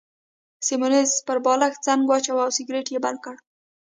[0.65, 3.35] سیمونز پر بالښت څنګ واچاوه او سګرېټ يې بل کړ.